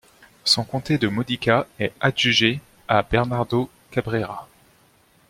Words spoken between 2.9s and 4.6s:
Bernardo Cabrera.